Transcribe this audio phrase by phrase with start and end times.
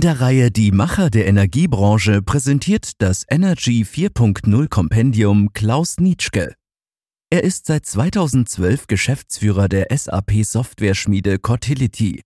[0.00, 6.54] In der Reihe Die Macher der Energiebranche präsentiert das Energy 4.0 Kompendium Klaus Nitschke.
[7.28, 12.22] Er ist seit 2012 Geschäftsführer der SAP Softwareschmiede Cortility.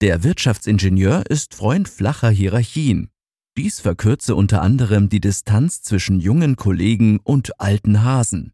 [0.00, 3.10] Der Wirtschaftsingenieur ist Freund flacher Hierarchien.
[3.56, 8.53] Dies verkürze unter anderem die Distanz zwischen jungen Kollegen und alten Hasen.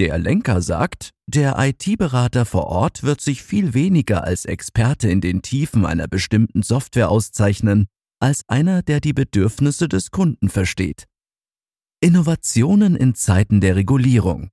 [0.00, 5.42] Der Lenker sagt, der IT-Berater vor Ort wird sich viel weniger als Experte in den
[5.42, 7.86] Tiefen einer bestimmten Software auszeichnen,
[8.18, 11.04] als einer, der die Bedürfnisse des Kunden versteht.
[12.00, 14.48] Innovationen in Zeiten der Regulierung.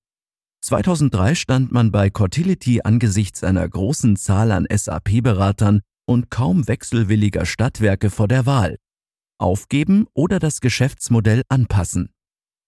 [0.66, 8.10] 2003 stand man bei Cortility angesichts einer großen Zahl an SAP-Beratern und kaum wechselwilliger Stadtwerke
[8.10, 8.76] vor der Wahl.
[9.38, 12.10] Aufgeben oder das Geschäftsmodell anpassen.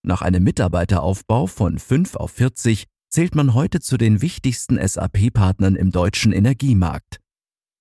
[0.02, 5.92] Nach einem Mitarbeiteraufbau von 5 auf 40 zählt man heute zu den wichtigsten SAP-Partnern im
[5.92, 7.20] deutschen Energiemarkt.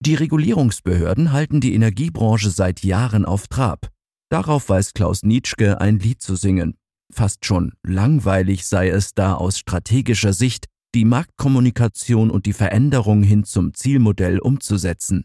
[0.00, 3.88] Die Regulierungsbehörden halten die Energiebranche seit Jahren auf Trab.
[4.30, 6.76] Darauf weiß Klaus Nitschke ein Lied zu singen.
[7.12, 13.44] Fast schon langweilig sei es da aus strategischer Sicht, die Marktkommunikation und die Veränderung hin
[13.44, 15.24] zum Zielmodell umzusetzen.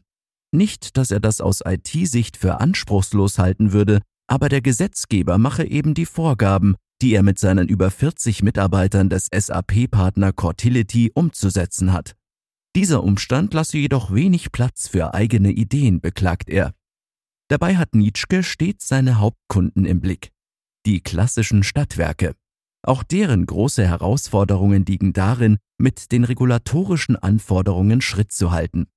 [0.52, 5.94] Nicht, dass er das aus IT-Sicht für anspruchslos halten würde, aber der Gesetzgeber mache eben
[5.94, 12.16] die Vorgaben, die er mit seinen über 40 Mitarbeitern des SAP-Partner Cortility umzusetzen hat.
[12.78, 16.74] Dieser Umstand lasse jedoch wenig Platz für eigene Ideen, beklagt er.
[17.50, 20.32] Dabei hat Nitschke stets seine Hauptkunden im Blick.
[20.86, 22.36] Die klassischen Stadtwerke.
[22.84, 28.88] Auch deren große Herausforderungen liegen darin, mit den regulatorischen Anforderungen Schritt zu halten.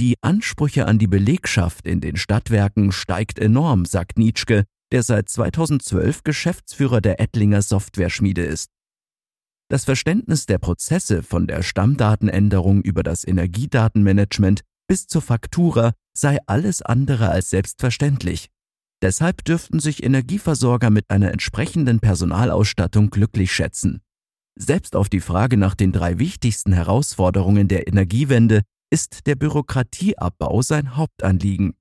[0.00, 6.22] Die Ansprüche an die Belegschaft in den Stadtwerken steigt enorm, sagt Nitschke, der seit 2012
[6.22, 8.70] Geschäftsführer der Ettlinger Softwareschmiede ist.
[9.70, 16.80] Das Verständnis der Prozesse von der Stammdatenänderung über das Energiedatenmanagement bis zur Faktura sei alles
[16.80, 18.48] andere als selbstverständlich.
[19.02, 24.00] Deshalb dürften sich Energieversorger mit einer entsprechenden Personalausstattung glücklich schätzen.
[24.58, 30.96] Selbst auf die Frage nach den drei wichtigsten Herausforderungen der Energiewende ist der Bürokratieabbau sein
[30.96, 31.74] Hauptanliegen.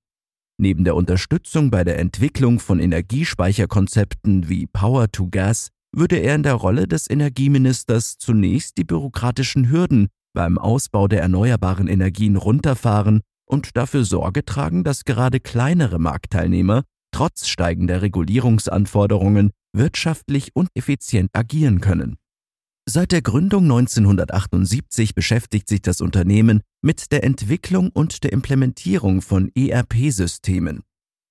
[0.59, 6.43] Neben der Unterstützung bei der Entwicklung von Energiespeicherkonzepten wie Power to Gas würde er in
[6.43, 13.77] der Rolle des Energieministers zunächst die bürokratischen Hürden beim Ausbau der erneuerbaren Energien runterfahren und
[13.77, 22.17] dafür Sorge tragen, dass gerade kleinere Marktteilnehmer trotz steigender Regulierungsanforderungen wirtschaftlich und effizient agieren können.
[22.89, 29.51] Seit der Gründung 1978 beschäftigt sich das Unternehmen mit der Entwicklung und der Implementierung von
[29.55, 30.83] ERP-Systemen.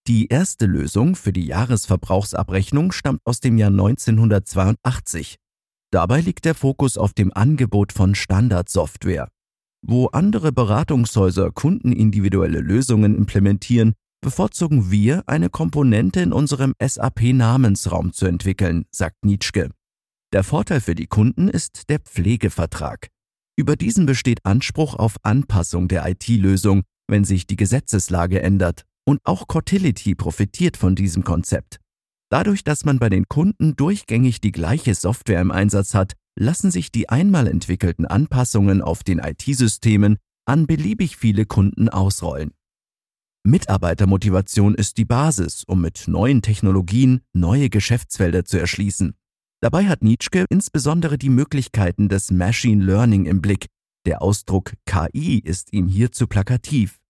[0.07, 5.37] Die erste Lösung für die Jahresverbrauchsabrechnung stammt aus dem Jahr 1982.
[5.91, 9.29] Dabei liegt der Fokus auf dem Angebot von Standardsoftware.
[9.83, 18.85] Wo andere Beratungshäuser kundenindividuelle Lösungen implementieren, bevorzugen wir, eine Komponente in unserem SAP-Namensraum zu entwickeln,
[18.91, 19.71] sagt Nitschke.
[20.33, 23.09] Der Vorteil für die Kunden ist der Pflegevertrag.
[23.59, 29.47] Über diesen besteht Anspruch auf Anpassung der IT-Lösung, wenn sich die Gesetzeslage ändert, und auch
[29.47, 31.79] Cortility profitiert von diesem Konzept.
[32.29, 36.93] Dadurch, dass man bei den Kunden durchgängig die gleiche Software im Einsatz hat, lassen sich
[36.93, 42.53] die einmal entwickelten Anpassungen auf den IT-Systemen an beliebig viele Kunden ausrollen.
[43.45, 49.15] Mitarbeitermotivation ist die Basis, um mit neuen Technologien neue Geschäftsfelder zu erschließen.
[49.67, 53.67] Dabei hat Nitschke insbesondere die Möglichkeiten des Machine Learning im Blick.
[54.07, 57.01] Der Ausdruck KI ist ihm hier zu plakativ.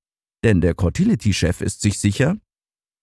[0.43, 2.39] Denn der Cortility-Chef ist sich sicher,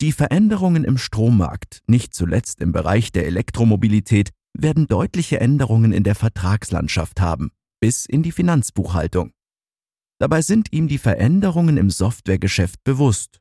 [0.02, 6.16] die Veränderungen im Strommarkt, nicht zuletzt im Bereich der Elektromobilität, werden deutliche Änderungen in der
[6.16, 9.34] Vertragslandschaft haben, bis in die Finanzbuchhaltung.
[10.18, 13.40] Dabei sind ihm die Veränderungen im Softwaregeschäft bewusst.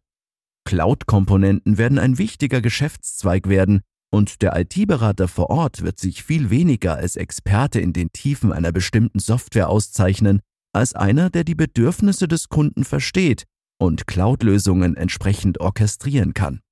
[0.66, 3.80] Cloud-Komponenten werden ein wichtiger Geschäftszweig werden,
[4.12, 8.70] und der IT-Berater vor Ort wird sich viel weniger als Experte in den Tiefen einer
[8.70, 10.40] bestimmten Software auszeichnen,
[10.72, 13.44] als einer, der die Bedürfnisse des Kunden versteht
[13.78, 16.60] und Cloud-Lösungen entsprechend orchestrieren kann.